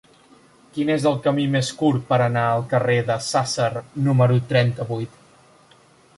Quin 0.77 0.87
és 0.93 1.03
el 1.09 1.19
camí 1.27 1.43
més 1.55 1.69
curt 1.81 2.07
per 2.13 2.19
anar 2.29 2.47
al 2.55 2.65
carrer 2.73 2.97
de 3.11 3.19
Sàsser 3.27 3.69
número 4.09 4.43
trenta-vuit? 4.55 5.23